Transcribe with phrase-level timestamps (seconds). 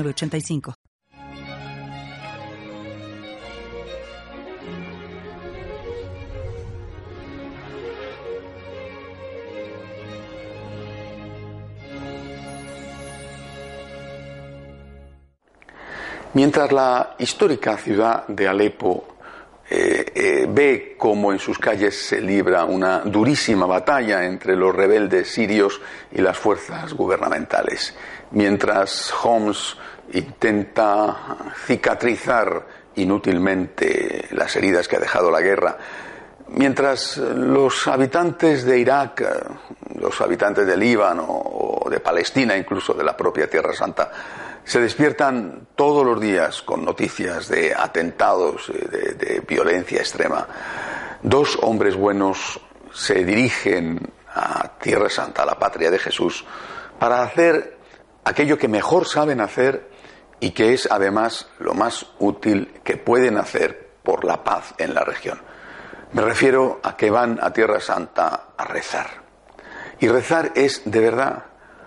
[0.00, 0.74] 85
[16.34, 19.04] Mientras la histórica ciudad de Alepo
[19.68, 25.28] eh, eh, ve cómo en sus calles se libra una durísima batalla entre los rebeldes
[25.28, 25.80] sirios
[26.10, 27.94] y las fuerzas gubernamentales,
[28.32, 29.76] mientras Homs
[30.12, 31.16] intenta
[31.66, 35.78] cicatrizar inútilmente las heridas que ha dejado la guerra,
[36.48, 39.24] mientras los habitantes de Irak,
[39.94, 44.10] los habitantes de Líbano o de Palestina, incluso de la propia Tierra Santa,
[44.64, 50.46] se despiertan todos los días con noticias de atentados, de, de violencia extrema.
[51.22, 52.60] Dos hombres buenos
[52.92, 56.44] se dirigen a Tierra Santa, a la patria de Jesús,
[56.98, 57.76] para hacer
[58.24, 59.90] aquello que mejor saben hacer
[60.40, 65.04] y que es además lo más útil que pueden hacer por la paz en la
[65.04, 65.40] región.
[66.12, 69.22] Me refiero a que van a Tierra Santa a rezar.
[70.00, 71.44] Y rezar es de verdad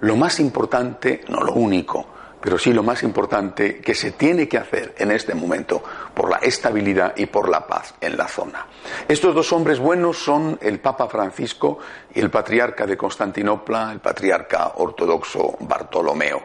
[0.00, 2.06] lo más importante, no lo único,
[2.46, 5.82] pero sí lo más importante que se tiene que hacer en este momento
[6.14, 8.68] por la estabilidad y por la paz en la zona.
[9.08, 11.80] Estos dos hombres buenos son el Papa Francisco
[12.14, 16.44] y el patriarca de Constantinopla, el patriarca ortodoxo Bartolomeo.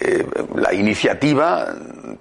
[0.00, 1.66] Eh, la iniciativa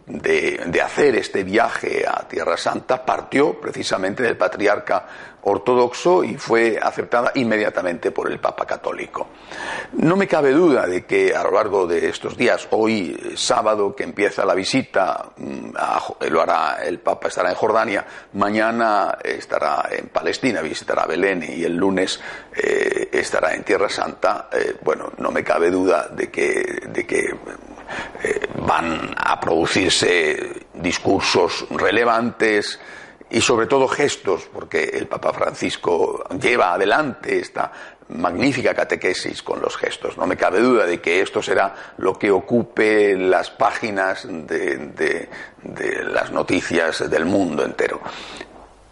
[0.10, 5.06] de, hacer este viaje a Tierra Santa partió precisamente del patriarca
[5.42, 9.28] ortodoxo y fue aceptada inmediatamente por el Papa Católico.
[9.94, 14.04] No me cabe duda de que a lo largo de estos días, hoy sábado que
[14.04, 15.72] empieza la visita, mm,
[16.30, 21.76] lo hará el Papa estará en Jordania, mañana estará en Palestina, visitará Belén y el
[21.76, 22.20] lunes
[22.54, 24.50] eh, estará en Tierra Santa.
[24.52, 27.29] Eh, bueno, no me cabe duda de que, de que eh,
[28.80, 32.80] van a producirse discursos relevantes
[33.30, 37.72] y sobre todo gestos, porque el Papa Francisco lleva adelante esta
[38.10, 40.18] magnífica catequesis con los gestos.
[40.18, 45.30] No me cabe duda de que esto será lo que ocupe las páginas de, de,
[45.62, 48.02] de las noticias del mundo entero.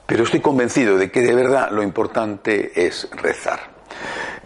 [0.05, 3.76] Pero estoy convencido de que de verdad lo importante es rezar.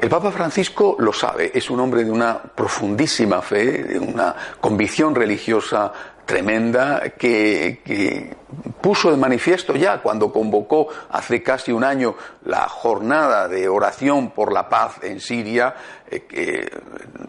[0.02, 5.14] El Papa Francisco lo sabe, es un hombre de una profundísima fe, de una convicción
[5.14, 5.94] religiosa
[6.32, 8.32] tremenda que,
[8.80, 12.16] puso de manifiesto ya cuando convocó hace casi un año
[12.46, 15.76] la jornada de oración por la paz en Siria,
[16.10, 16.72] eh, que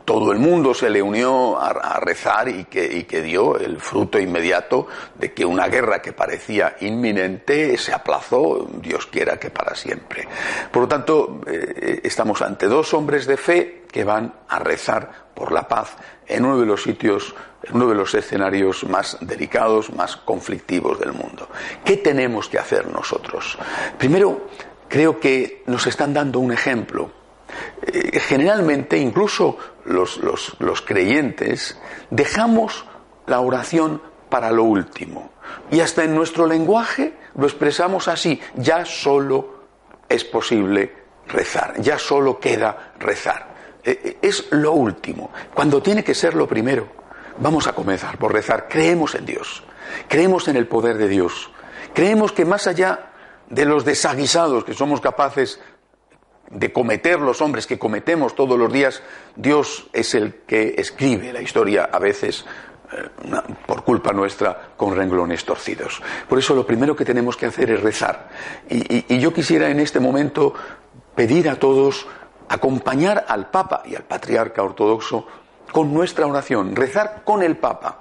[0.04, 4.20] todo el mundo se le unió a, rezar y que, y que, dio el fruto
[4.20, 4.86] inmediato
[5.16, 10.28] de que una guerra que parecía inminente se aplazó, Dios quiera que para siempre.
[10.70, 15.50] Por lo tanto, eh, estamos ante dos hombres de fe que van a rezar por
[15.50, 20.14] la paz en uno de los sitios, en uno de los escenarios más delicados, más
[20.14, 21.48] conflictivos del mundo.
[21.84, 23.58] ¿Qué tenemos que hacer nosotros?
[23.98, 24.46] Primero,
[24.86, 27.10] creo que nos están dando un ejemplo.
[27.82, 31.76] Eh, generalmente, incluso los, los, los creyentes,
[32.08, 32.84] dejamos
[33.26, 35.32] la oración para lo último.
[35.72, 39.64] Y hasta en nuestro lenguaje lo expresamos así, ya solo
[40.08, 40.94] es posible
[41.26, 43.51] rezar, ya solo queda rezar.
[43.84, 47.00] Eh, es lo último, cuando tiene que ser lo primero.
[47.38, 48.68] Vamos a comenzar por rezar.
[48.68, 49.64] Creemos en Dios,
[50.08, 51.50] creemos en el poder de Dios,
[51.94, 53.12] creemos que más allá
[53.48, 55.60] de los desaguisados que somos capaces
[56.50, 59.02] de cometer los hombres que cometemos todos los días,
[59.36, 62.44] Dios es el que escribe la historia a veces
[62.92, 63.08] eh,
[63.66, 66.02] por culpa nuestra con renglones torcidos.
[66.28, 68.28] Por eso lo primero que tenemos que hacer es rezar.
[68.68, 70.52] Y, y yo quisiera en este momento
[71.14, 72.06] pedir a todos
[72.48, 75.26] acompañar al Papa y al Patriarca Ortodoxo
[75.70, 78.00] con nuestra oración, rezar con el Papa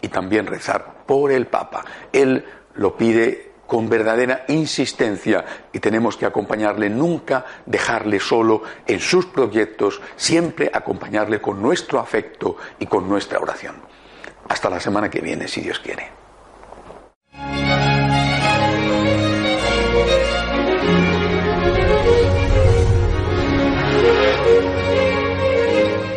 [0.00, 1.84] y también rezar por el Papa.
[2.12, 2.44] Él
[2.74, 10.00] lo pide con verdadera insistencia y tenemos que acompañarle, nunca dejarle solo en sus proyectos,
[10.16, 13.76] siempre acompañarle con nuestro afecto y con nuestra oración.
[14.48, 16.27] Hasta la semana que viene, si Dios quiere.